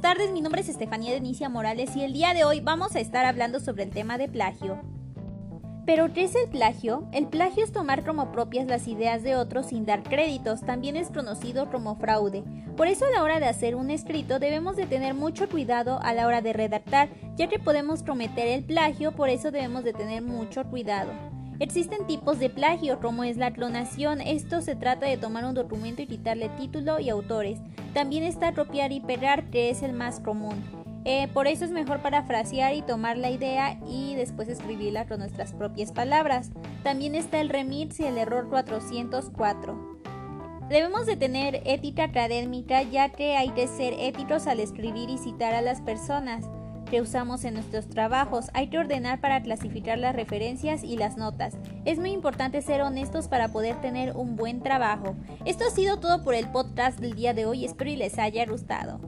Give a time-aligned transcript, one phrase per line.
[0.00, 3.24] tardes, mi nombre es Estefanía Denicia Morales y el día de hoy vamos a estar
[3.24, 4.80] hablando sobre el tema de plagio.
[5.86, 7.08] Pero ¿qué es el plagio?
[7.12, 11.08] El plagio es tomar como propias las ideas de otros sin dar créditos, también es
[11.10, 12.44] conocido como fraude.
[12.76, 16.12] Por eso a la hora de hacer un escrito debemos de tener mucho cuidado a
[16.12, 20.22] la hora de redactar, ya que podemos cometer el plagio, por eso debemos de tener
[20.22, 21.10] mucho cuidado.
[21.60, 24.20] Existen tipos de plagio, como es la clonación.
[24.20, 27.58] Esto se trata de tomar un documento y quitarle título y autores.
[27.94, 30.62] También está copiar y pegar, que es el más común.
[31.04, 35.52] Eh, por eso es mejor parafrasear y tomar la idea y después escribirla con nuestras
[35.52, 36.50] propias palabras.
[36.84, 39.98] También está el remix y el error 404.
[40.68, 45.54] Debemos de tener ética académica ya que hay que ser éticos al escribir y citar
[45.54, 46.44] a las personas
[46.88, 48.50] que usamos en nuestros trabajos.
[48.54, 51.56] Hay que ordenar para clasificar las referencias y las notas.
[51.84, 55.16] Es muy importante ser honestos para poder tener un buen trabajo.
[55.44, 57.64] Esto ha sido todo por el podcast del día de hoy.
[57.64, 59.00] Espero y les haya gustado.